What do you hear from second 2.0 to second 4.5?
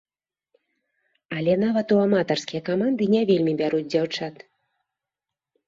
аматарскія каманды не вельмі бяруць дзяўчат.